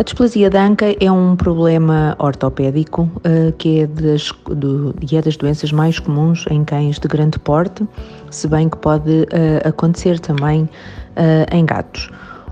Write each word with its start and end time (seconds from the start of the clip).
A 0.00 0.02
displasia 0.02 0.48
da 0.48 0.64
anca 0.64 0.86
é 0.98 1.12
um 1.12 1.36
problema 1.36 2.16
ortopédico 2.18 3.02
uh, 3.02 3.52
que 3.58 3.80
é 3.80 3.86
das, 3.86 4.32
do, 4.46 4.94
é 5.12 5.20
das 5.20 5.36
doenças 5.36 5.72
mais 5.72 5.98
comuns 5.98 6.46
em 6.48 6.64
cães 6.64 6.98
de 6.98 7.06
grande 7.06 7.38
porte, 7.38 7.86
se 8.30 8.48
bem 8.48 8.70
que 8.70 8.78
pode 8.78 9.10
uh, 9.10 9.68
acontecer 9.68 10.18
também 10.18 10.62
uh, 10.62 11.54
em 11.54 11.66
gatos. 11.66 12.08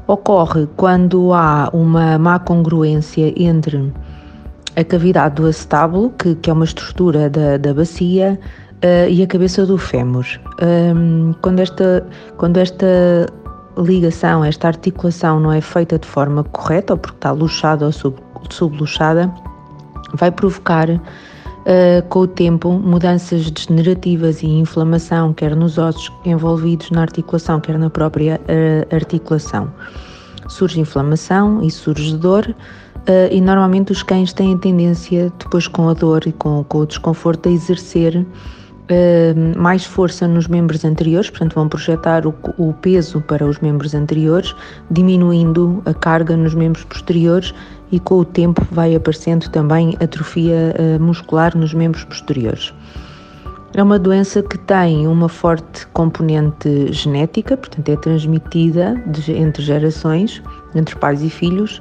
Ocorre 0.07 0.69
quando 0.77 1.33
há 1.33 1.71
uma 1.73 2.19
má 2.19 2.39
congruência 2.39 3.33
entre 3.43 3.95
a 4.77 4.85
cavidade 4.85 5.37
do 5.37 5.47
acetábulo, 5.47 6.11
que, 6.19 6.35
que 6.35 6.51
é 6.51 6.53
uma 6.53 6.67
estrutura 6.67 7.31
da, 7.31 7.57
da 7.57 7.73
bacia, 7.73 8.39
e 9.11 9.23
a 9.23 9.27
cabeça 9.27 9.67
do 9.67 9.77
fémur. 9.77 10.25
Um, 10.63 11.35
quando, 11.43 11.59
esta, 11.59 12.07
quando 12.37 12.59
esta 12.59 13.27
ligação, 13.83 14.45
esta 14.45 14.69
articulação 14.69 15.41
não 15.41 15.53
é 15.53 15.61
feita 15.61 15.99
de 15.99 16.07
forma 16.07 16.45
correta, 16.45 16.95
ou 16.95 16.99
porque 16.99 17.17
está 17.17 17.31
luxada 17.31 17.87
ou 17.87 17.93
sub, 17.93 18.17
subluxada, 18.51 19.33
vai 20.15 20.31
provocar 20.31 20.89
uh, 20.89 22.09
com 22.09 22.21
o 22.21 22.27
tempo 22.27 22.73
mudanças 22.73 23.51
degenerativas 23.51 24.43
e 24.43 24.47
inflamação, 24.47 25.33
quer 25.33 25.55
nos 25.55 25.79
ossos 25.79 26.11
envolvidos 26.25 26.91
na 26.91 27.03
articulação, 27.03 27.61
quer 27.61 27.79
na 27.79 27.91
própria 27.91 28.41
uh, 28.41 28.95
articulação. 28.95 29.73
Surge 30.49 30.81
inflamação 30.81 31.63
e 31.63 31.71
surge 31.71 32.17
dor, 32.17 32.47
uh, 32.49 32.55
e 33.31 33.41
normalmente 33.41 33.93
os 33.93 34.03
cães 34.03 34.33
têm 34.33 34.55
a 34.55 34.59
tendência, 34.59 35.33
depois 35.39 35.69
com 35.69 35.89
a 35.89 35.95
dor 35.95 36.27
e 36.27 36.33
com, 36.33 36.65
com 36.65 36.79
o 36.79 36.87
desconforto, 36.87 37.49
a 37.49 37.53
exercer 37.53 38.27
uh, 38.91 39.59
mais 39.59 39.85
força 39.85 40.27
nos 40.27 40.47
membros 40.47 40.85
anteriores, 40.85 41.31
portanto, 41.31 41.55
vão 41.55 41.69
projetar 41.69 42.27
o, 42.27 42.35
o, 42.57 42.73
peso 42.73 43.21
para 43.21 43.47
os 43.47 43.59
membros 43.61 43.95
anteriores, 43.95 44.55
diminuindo 44.91 45.83
a 45.85 45.95
carga 45.95 46.37
nos 46.37 46.55
membros 46.55 46.85
posteriores 46.85 47.55
e 47.91 47.99
com 47.99 48.17
o 48.17 48.25
tempo 48.25 48.67
vai 48.71 48.95
aparecendo 48.95 49.49
também 49.51 49.97
atrofia 50.01 50.75
uh, 50.79 51.03
muscular 51.03 51.57
nos 51.57 51.73
membros 51.73 52.05
posteriores. 52.05 52.73
É 53.75 53.83
uma 53.83 53.99
doença 53.99 54.43
que 54.43 54.59
tem 54.59 55.07
uma 55.07 55.29
forte 55.29 55.87
componente 55.89 56.91
genética, 56.91 57.57
portanto, 57.57 57.89
é 57.91 57.97
transmitida 57.97 58.95
de, 59.07 59.33
entre 59.33 59.63
gerações, 59.63 60.43
entre 60.75 60.97
pais 60.97 61.23
e 61.23 61.29
filhos, 61.29 61.79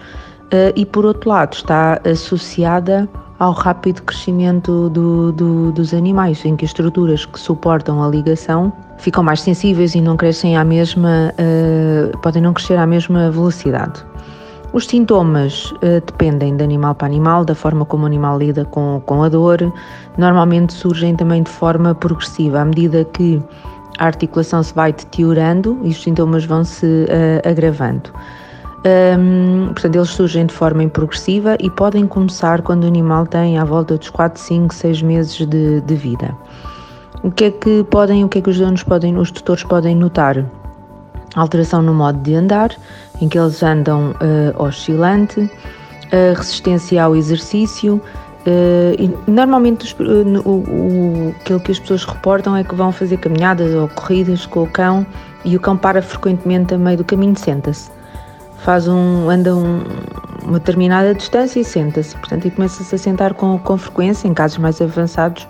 uh, 0.48 0.74
e 0.76 0.86
por 0.86 1.06
outro 1.06 1.30
lado 1.30 1.54
está 1.54 2.02
associada 2.06 3.08
ao 3.40 3.52
rápido 3.52 4.02
crescimento 4.04 4.90
do, 4.90 5.32
do, 5.32 5.72
dos 5.72 5.94
animais, 5.94 6.44
em 6.44 6.56
que 6.56 6.66
as 6.66 6.72
estruturas 6.72 7.26
que 7.26 7.40
suportam 7.40 8.04
a 8.04 8.08
ligação 8.08 8.74
ficam 8.98 9.24
mais 9.24 9.42
sensíveis 9.42 9.94
e 9.96 10.02
não 10.02 10.18
crescem 10.18 10.58
à 10.58 10.64
mesma, 10.64 11.34
uh, 11.34 12.18
podem 12.20 12.42
não 12.42 12.54
crescer 12.54 12.78
à 12.78 12.88
mesma 12.88 13.30
velocidade. 13.30 14.04
Os 14.74 14.86
sintomas 14.86 15.72
uh, 15.72 16.02
dependem 16.06 16.58
de 16.58 16.64
animal 16.64 16.96
para 16.96 17.08
animal, 17.08 17.46
da 17.46 17.56
forma 17.56 17.86
como 17.86 18.04
o 18.04 18.06
animal 18.06 18.38
lida 18.40 18.66
com, 18.66 19.02
com 19.06 19.24
a 19.24 19.30
dor. 19.30 19.72
Normalmente 20.18 20.74
surgem 20.74 21.16
também 21.16 21.44
de 21.44 21.52
forma 21.52 21.94
progressiva, 21.94 22.62
à 22.62 22.66
medida 22.66 23.06
que 23.06 23.42
a 24.00 24.06
articulação 24.06 24.62
se 24.62 24.74
vai 24.74 24.92
deteriorando 24.92 25.80
e 25.84 25.90
os 25.90 26.02
sintomas 26.02 26.44
vão 26.46 26.64
se 26.64 26.86
uh, 26.86 27.50
agravando. 27.50 28.12
Um, 28.88 29.74
portanto, 29.74 29.96
eles 29.96 30.10
surgem 30.10 30.46
de 30.46 30.54
forma 30.54 30.88
progressiva 30.88 31.58
e 31.60 31.70
podem 31.70 32.08
começar 32.08 32.62
quando 32.62 32.86
o 32.86 32.88
animal 32.88 33.26
tem 33.26 33.58
à 33.58 33.66
volta 33.66 33.98
dos 33.98 34.10
4, 34.10 34.42
5, 34.42 34.74
6 34.74 35.02
meses 35.02 35.36
de, 35.46 35.82
de 35.82 35.96
vida. 35.96 36.34
O 37.22 37.30
que 37.30 37.46
é 37.46 37.52
que 37.52 37.84
podem, 37.84 38.24
o 38.24 38.30
que 38.30 38.38
é 38.38 38.42
que 38.42 38.50
os 38.50 38.58
donos 38.58 38.84
podem, 38.84 39.18
os 39.18 39.30
tutores 39.30 39.64
podem 39.64 39.94
notar? 39.96 40.46
Alteração 41.36 41.82
no 41.82 41.94
modo 41.94 42.20
de 42.20 42.36
andar, 42.36 42.72
em 43.20 43.28
que 43.28 43.38
eles 43.38 43.62
andam 43.62 44.12
uh, 44.12 44.64
oscilante, 44.64 45.52
a 46.12 46.38
resistência 46.38 47.04
ao 47.04 47.16
exercício. 47.16 48.00
Uh, 48.46 49.30
normalmente 49.30 49.84
os, 49.84 49.92
uh, 49.92 50.42
o, 50.46 50.52
o, 50.52 51.36
aquilo 51.42 51.60
que 51.60 51.72
as 51.72 51.80
pessoas 51.80 52.06
reportam 52.06 52.56
é 52.56 52.64
que 52.64 52.74
vão 52.74 52.94
fazer 52.94 53.18
caminhadas 53.18 53.74
ou 53.76 53.90
corridas 53.90 54.46
com 54.46 54.64
o 54.64 54.68
cão 54.68 55.06
e 55.44 55.58
o 55.58 55.60
cão 55.60 55.76
para 55.76 56.02
frequentemente 56.02 56.74
a 56.74 56.78
meio 56.78 56.98
do 56.98 57.04
caminho, 57.04 57.38
senta-se 57.38 57.97
faz 58.60 58.88
um, 58.88 59.30
anda 59.30 59.56
um, 59.56 59.84
uma 60.44 60.60
determinada 60.60 61.14
distância 61.14 61.60
e 61.60 61.66
senta-se, 61.66 62.16
portanto, 62.16 62.48
e 62.48 62.52
começa-se 62.52 62.94
a 62.94 62.98
sentar 62.98 63.34
com, 63.34 63.58
com 63.60 63.78
frequência, 63.78 64.28
em 64.28 64.34
casos 64.34 64.58
mais 64.58 64.82
avançados, 64.82 65.48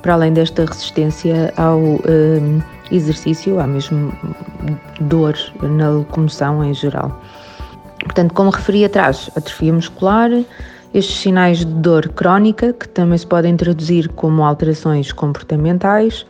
para 0.00 0.14
além 0.14 0.32
desta 0.32 0.64
resistência 0.64 1.52
ao 1.56 1.78
um, 1.78 2.60
exercício, 2.90 3.60
há 3.60 3.66
mesmo 3.66 4.12
dor 5.00 5.36
na 5.62 5.90
locomoção 5.90 6.64
em 6.64 6.74
geral. 6.74 7.20
Portanto, 8.00 8.34
como 8.34 8.50
referi 8.50 8.84
atrás, 8.84 9.30
atrofia 9.36 9.72
muscular, 9.72 10.30
estes 10.92 11.20
sinais 11.20 11.58
de 11.58 11.66
dor 11.66 12.08
crónica, 12.08 12.72
que 12.72 12.88
também 12.88 13.16
se 13.16 13.26
podem 13.26 13.56
traduzir 13.56 14.08
como 14.08 14.44
alterações 14.44 15.12
comportamentais. 15.12 16.26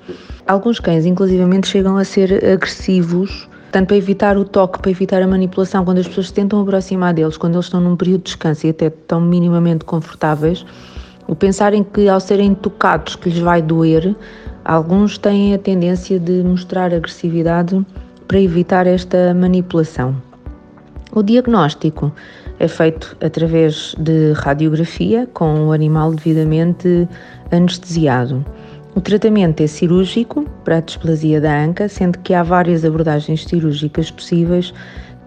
Alguns 0.46 0.78
cães, 0.78 1.06
inclusivamente, 1.06 1.66
chegam 1.66 1.96
a 1.96 2.04
ser 2.04 2.44
agressivos 2.44 3.48
Portanto, 3.72 3.88
para 3.88 3.96
evitar 3.96 4.36
o 4.36 4.44
toque, 4.44 4.78
para 4.80 4.90
evitar 4.90 5.22
a 5.22 5.26
manipulação, 5.26 5.82
quando 5.82 5.96
as 5.96 6.06
pessoas 6.06 6.26
se 6.26 6.34
tentam 6.34 6.60
aproximar 6.60 7.14
deles, 7.14 7.38
quando 7.38 7.54
eles 7.54 7.64
estão 7.64 7.80
num 7.80 7.96
período 7.96 8.18
de 8.18 8.24
descanso 8.24 8.66
e 8.66 8.68
até 8.68 8.88
estão 8.88 9.18
minimamente 9.18 9.82
confortáveis, 9.86 10.62
o 11.26 11.34
pensarem 11.34 11.82
que 11.82 12.06
ao 12.06 12.20
serem 12.20 12.54
tocados 12.54 13.16
que 13.16 13.30
lhes 13.30 13.38
vai 13.38 13.62
doer, 13.62 14.14
alguns 14.62 15.16
têm 15.16 15.54
a 15.54 15.58
tendência 15.58 16.20
de 16.20 16.42
mostrar 16.42 16.92
agressividade 16.92 17.82
para 18.28 18.38
evitar 18.38 18.86
esta 18.86 19.32
manipulação. 19.32 20.14
O 21.10 21.22
diagnóstico 21.22 22.12
é 22.58 22.68
feito 22.68 23.16
através 23.24 23.94
de 23.98 24.32
radiografia 24.32 25.26
com 25.32 25.68
o 25.68 25.72
animal 25.72 26.12
devidamente 26.12 27.08
anestesiado. 27.50 28.44
O 28.94 29.00
tratamento 29.00 29.62
é 29.62 29.66
cirúrgico 29.66 30.44
para 30.64 30.76
a 30.76 30.80
displasia 30.80 31.40
da 31.40 31.64
anca, 31.64 31.88
sendo 31.88 32.18
que 32.18 32.34
há 32.34 32.42
várias 32.42 32.84
abordagens 32.84 33.44
cirúrgicas 33.44 34.10
possíveis 34.10 34.74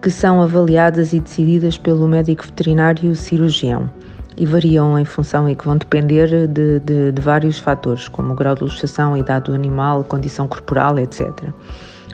que 0.03 0.12
são 0.12 0.40
avaliadas 0.40 1.14
e 1.14 1.20
decididas 1.20 1.76
pelo 1.76 2.08
médico 2.08 2.46
veterinário 2.46 3.16
cirurgião 3.16 3.90
e 4.38 4.46
variam 4.46 5.00
em 5.00 5.06
função 5.06 5.50
e 5.50 5.56
que 5.56 5.66
vão 5.66 5.78
depender 5.78 6.48
de, 6.48 6.80
de, 6.80 7.12
de 7.12 7.22
vários 7.22 7.58
fatores, 7.58 8.08
como 8.08 8.34
o 8.34 8.36
grau 8.36 8.53
de 8.53 8.64
luxação, 8.64 9.16
a 9.16 9.20
idade 9.20 9.46
do 9.46 9.56
animal, 9.56 10.03
condição 10.03 10.47
corporal, 10.47 11.00
etc. 11.00 11.28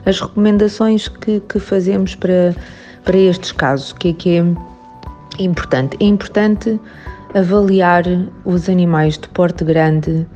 As 0.06 0.20
recomendações 0.20 1.08
que, 1.08 1.40
que 1.40 1.58
fazemos 1.58 2.14
para, 2.14 2.54
para 3.04 3.16
estes 3.18 3.52
casos, 3.52 3.90
o 3.90 3.96
que 3.96 4.08
é 4.08 4.12
que 4.14 4.38
é 4.38 4.44
importante? 5.42 5.98
É 6.00 6.04
importante 6.04 6.80
avaliar 7.34 8.04
os 8.44 8.70
animais 8.70 9.18
de 9.18 9.28
porte 9.28 9.64
grande 9.64 10.26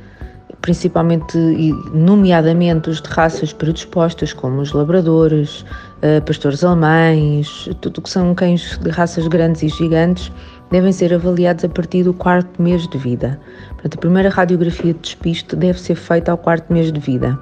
principalmente 0.67 1.37
e 1.37 1.71
nomeadamente 1.93 2.89
os 2.89 3.01
de 3.01 3.07
raças 3.07 3.53
predispostas, 3.53 4.33
como 4.33 4.59
os 4.59 4.73
labradores, 4.73 5.61
uh, 5.61 6.21
pastores 6.25 6.61
alemães, 6.61 7.69
tudo 7.79 8.01
que 8.01 8.09
são 8.09 8.35
cães 8.35 8.77
de 8.77 8.89
raças 8.89 9.29
grandes 9.29 9.63
e 9.63 9.69
gigantes, 9.69 10.29
devem 10.69 10.91
ser 10.91 11.13
avaliados 11.13 11.63
a 11.63 11.69
partir 11.69 12.03
do 12.03 12.13
quarto 12.13 12.61
mês 12.61 12.85
de 12.85 12.97
vida. 12.97 13.39
Portanto, 13.75 13.95
a 13.95 13.97
primeira 13.97 14.29
radiografia 14.29 14.93
de 14.93 14.99
despiste 14.99 15.55
deve 15.55 15.79
ser 15.79 15.95
feita 15.95 16.33
ao 16.33 16.37
quarto 16.37 16.73
mês 16.73 16.91
de 16.91 16.99
vida. 16.99 17.39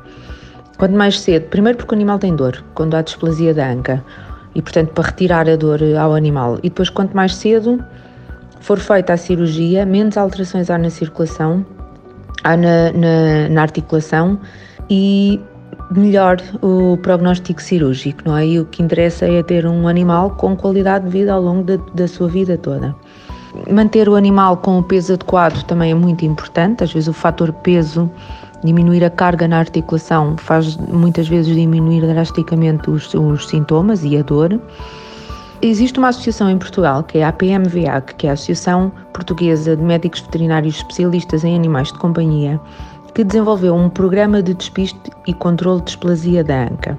Quanto 0.78 0.96
mais 0.96 1.20
cedo, 1.20 1.48
primeiro 1.48 1.80
porque 1.80 1.96
o 1.96 1.98
animal 1.98 2.20
tem 2.20 2.36
dor, 2.36 2.64
quando 2.76 2.94
há 2.94 3.02
displasia 3.02 3.56
da 3.56 3.68
anca, 3.68 4.06
e 4.54 4.62
portanto 4.62 4.92
para 4.92 5.06
retirar 5.06 5.50
a 5.50 5.56
dor 5.56 5.80
ao 6.00 6.14
animal. 6.14 6.60
E 6.60 6.70
depois, 6.70 6.92
quanto 6.92 7.16
mais 7.16 7.34
cedo 7.34 7.84
for 8.60 8.78
feita 8.78 9.14
a 9.14 9.18
cirurgia, 9.18 9.84
menos 9.84 10.16
alterações 10.16 10.70
há 10.70 10.78
na 10.78 10.92
circulação 10.92 11.66
há 12.46 12.56
na, 12.56 12.92
na, 12.94 13.50
na 13.50 13.62
articulação 13.62 14.40
e 14.90 15.42
melhor 15.92 16.38
o 16.62 16.98
prognóstico 16.98 17.62
cirúrgico, 17.62 18.22
não 18.26 18.38
é? 18.38 18.48
E 18.48 18.60
o 18.60 18.66
que 18.66 18.82
interessa 18.82 19.26
é 19.26 19.44
ter 19.44 19.66
um 19.66 19.88
animal 19.88 20.32
com 20.32 20.56
qualidade 20.56 21.06
de 21.06 21.12
vida 21.12 21.34
ao 21.34 21.42
longo 21.42 21.64
da, 21.64 21.78
da 21.94 22.08
sua 22.08 22.28
vida 22.28 22.58
toda. 22.58 22.96
Manter 23.72 24.08
o 24.08 24.16
animal 24.16 24.58
com 24.58 24.80
o 24.80 24.84
peso 24.84 25.14
adequado 25.14 25.64
também 25.64 25.92
é 25.92 25.96
muito 25.96 26.26
importante, 26.26 26.84
às 26.84 26.94
vezes 26.94 27.08
o 27.08 27.14
fator 27.14 27.52
peso, 27.52 28.10
diminuir 28.64 29.04
a 29.04 29.10
carga 29.10 29.48
na 29.48 29.60
articulação, 29.60 30.36
faz 30.38 30.76
muitas 30.78 31.28
vezes 31.28 31.56
diminuir 31.56 32.02
drasticamente 32.02 32.90
os, 32.90 33.14
os 33.14 33.48
sintomas 33.48 34.04
e 34.04 34.18
a 34.18 34.22
dor. 34.22 34.60
Existe 35.62 35.98
uma 35.98 36.10
associação 36.10 36.50
em 36.50 36.58
Portugal, 36.58 37.04
que 37.04 37.20
é 37.20 37.24
a 37.24 37.30
APMVAC, 37.30 38.16
que 38.16 38.28
é 38.28 38.30
a 38.30 38.34
Associação 38.34 38.92
Portuguesa 39.14 39.76
de 39.76 39.82
Médicos 39.82 40.20
Veterinários 40.20 40.76
Especialistas 40.76 41.44
em 41.44 41.56
Animais 41.56 41.92
de 41.92 41.98
Companhia, 41.98 42.60
que 43.14 43.24
desenvolveu 43.24 43.74
um 43.74 43.90
programa 43.90 44.44
de 44.44 44.54
despiste 44.54 45.10
e 45.26 45.34
controle 45.34 45.80
de 45.80 45.86
displasia 45.86 46.44
da 46.44 46.64
ANCA. 46.64 46.98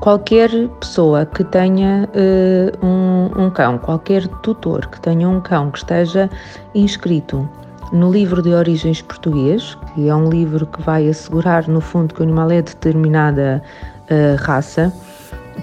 Qualquer 0.00 0.50
pessoa 0.80 1.26
que 1.26 1.42
tenha 1.42 2.08
uh, 2.14 2.86
um, 2.86 3.46
um 3.46 3.50
cão, 3.50 3.76
qualquer 3.78 4.28
tutor 4.42 4.86
que 4.86 5.00
tenha 5.00 5.28
um 5.28 5.40
cão 5.40 5.72
que 5.72 5.78
esteja 5.78 6.30
inscrito 6.72 7.48
no 7.92 8.12
livro 8.12 8.40
de 8.40 8.50
origens 8.50 9.02
português, 9.02 9.76
que 9.94 10.08
é 10.08 10.14
um 10.14 10.30
livro 10.30 10.64
que 10.66 10.80
vai 10.82 11.08
assegurar, 11.08 11.66
no 11.66 11.80
fundo, 11.80 12.14
que 12.14 12.20
o 12.20 12.22
animal 12.22 12.52
é 12.52 12.62
de 12.62 12.74
determinada 12.74 13.60
uh, 14.04 14.40
raça, 14.40 14.92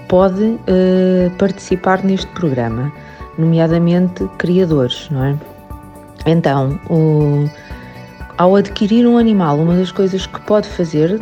pode 0.08 0.42
uh, 0.42 1.30
participar 1.38 2.02
neste 2.04 2.26
programa, 2.28 2.92
nomeadamente 3.38 4.28
criadores, 4.38 5.08
não 5.10 5.24
é? 5.24 5.36
Então, 6.26 6.78
o, 6.90 7.48
ao 8.38 8.56
adquirir 8.56 9.06
um 9.06 9.16
animal, 9.16 9.58
uma 9.58 9.76
das 9.76 9.92
coisas 9.92 10.26
que 10.26 10.40
pode 10.42 10.68
fazer, 10.68 11.20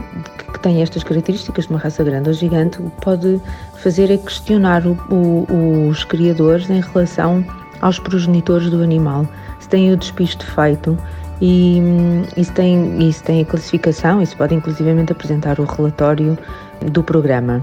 que 0.53 0.59
tem 0.61 0.83
estas 0.83 1.05
características 1.05 1.67
de 1.67 1.71
uma 1.71 1.79
raça 1.79 2.03
grande 2.03 2.29
ou 2.29 2.35
gigante, 2.35 2.79
que 2.79 2.91
pode 3.03 3.41
fazer 3.77 4.11
é 4.11 4.17
questionar 4.17 4.87
o, 4.87 4.97
o, 5.11 5.89
os 5.89 6.05
criadores 6.05 6.69
em 6.71 6.81
relação 6.81 7.45
aos 7.81 7.99
progenitores 7.99 8.71
do 8.71 8.83
animal, 8.83 9.27
se 9.61 9.69
têm 9.69 9.93
o 9.93 9.97
despiste 9.97 10.45
feito 10.45 10.97
e 11.41 11.81
isso 12.37 12.53
tem 12.53 13.43
a 13.43 13.45
classificação, 13.45 14.23
isso 14.23 14.37
pode 14.37 14.55
inclusivamente 14.55 15.13
apresentar 15.13 15.61
o 15.61 15.65
relatório 15.65 16.39
do 16.91 17.03
programa. 17.03 17.63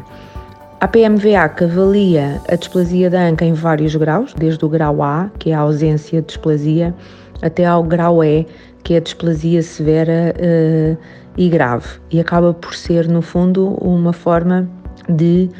A 0.81 0.88
PMVA 0.88 1.48
que 1.48 1.66
avalia 1.66 2.42
a 2.50 2.56
displasia 2.56 3.07
da 3.07 3.22
anca 3.22 3.45
em 3.45 3.54
vários 3.54 3.95
graus, 3.95 4.33
desde 4.33 4.66
o 4.66 4.68
grau 4.68 5.04
A, 5.04 5.30
que 5.38 5.51
é 5.51 5.54
a 5.54 5.60
ausência 5.60 6.19
de 6.22 6.28
displasia, 6.30 6.92
até 7.39 7.68
ao 7.68 7.83
grau 7.83 8.24
E, 8.24 8.48
que 8.83 8.95
é 8.95 8.98
a 8.98 9.00
displasia 9.00 9.62
severa 9.62 10.33
uh, 10.36 10.98
e 11.38 11.50
grave. 11.50 11.88
E 12.10 12.19
acaba 12.19 12.51
por 12.51 12.74
ser, 12.74 13.07
no 13.07 13.22
fundo, 13.22 13.75
uma 13.80 14.12
forma 14.12 14.68
de 15.07 15.51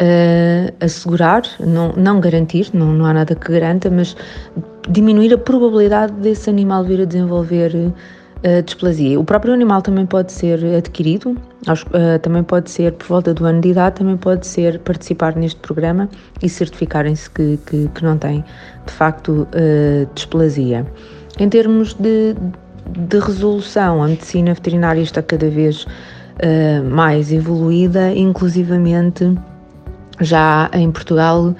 uh, 0.00 0.74
assegurar, 0.82 1.42
não, 1.60 1.92
não 1.92 2.18
garantir, 2.18 2.70
não, 2.72 2.90
não 2.90 3.04
há 3.04 3.12
nada 3.12 3.34
que 3.34 3.52
garanta, 3.52 3.90
mas 3.90 4.16
diminuir 4.88 5.34
a 5.34 5.38
probabilidade 5.38 6.14
desse 6.14 6.48
animal 6.48 6.84
vir 6.84 7.02
a 7.02 7.04
desenvolver 7.04 7.92
uh, 8.44 8.62
displasia. 8.62 9.18
O 9.18 9.24
próprio 9.24 9.52
animal 9.54 9.82
também 9.82 10.06
pode 10.06 10.32
ser 10.32 10.64
adquirido, 10.76 11.30
uh, 11.30 12.18
também 12.22 12.42
pode 12.42 12.70
ser 12.70 12.92
por 12.92 13.06
volta 13.06 13.34
do 13.34 13.44
ano 13.44 13.60
de 13.60 13.68
idade, 13.70 13.96
também 13.96 14.16
pode 14.16 14.46
ser 14.46 14.78
participar 14.80 15.36
neste 15.36 15.60
programa 15.60 16.08
e 16.42 16.48
certificarem-se 16.48 17.30
que, 17.30 17.58
que, 17.66 17.88
que, 17.88 18.04
não 18.04 18.18
tem 18.18 18.44
de 18.86 18.92
facto 18.92 19.46
displasia. 20.14 20.86
Em 21.38 21.48
termos 21.48 21.94
de, 21.94 22.34
de 22.86 23.18
resolução, 23.18 24.02
a 24.02 24.08
medicina 24.08 24.52
veterinária 24.54 25.00
está 25.00 25.22
cada 25.22 25.48
vez 25.48 25.84
uh, 25.84 26.84
mais 26.90 27.32
evoluída, 27.32 28.12
inclusivamente 28.12 29.32
já 30.20 30.70
em 30.72 30.90
Portugal 30.90 31.46
uh, 31.46 31.56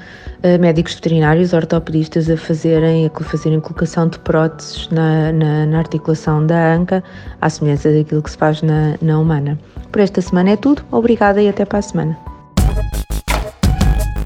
médicos 0.59 0.95
veterinários, 0.95 1.53
ortopedistas 1.53 2.31
a 2.31 2.37
fazerem, 2.37 3.07
a 3.07 3.25
fazerem 3.25 3.61
colocação 3.61 4.09
de 4.09 4.19
próteses 4.21 4.89
na, 4.91 5.33
na, 5.33 5.67
na, 5.67 5.79
articulação 5.79 6.47
da 6.47 6.75
anca, 6.75 7.05
à 7.41 7.51
semelhança 7.51 7.93
daquilo 7.93 8.23
que 8.23 8.31
se 8.31 8.39
faz 8.39 8.63
na, 8.63 8.97
na 9.03 9.19
humana. 9.19 9.59
Por 9.93 10.01
esta 10.01 10.21
semana 10.21 10.51
é 10.51 10.57
tudo, 10.57 10.83
obrigada 10.91 11.43
e 11.43 11.49
até 11.49 11.65
para 11.65 11.79
a 11.79 11.83
semana. 11.83 12.19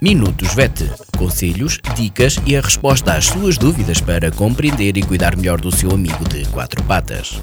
Minutos 0.00 0.55
VET. 0.55 0.90
Conselhos, 1.16 1.81
dicas 1.94 2.38
e 2.44 2.55
a 2.55 2.61
resposta 2.61 3.14
às 3.14 3.25
suas 3.25 3.56
dúvidas 3.56 4.02
para 4.02 4.31
compreender 4.31 4.99
e 4.99 5.02
cuidar 5.02 5.34
melhor 5.34 5.58
do 5.58 5.75
seu 5.75 5.90
amigo 5.93 6.28
de 6.28 6.44
quatro 6.49 6.82
patas. 6.82 7.43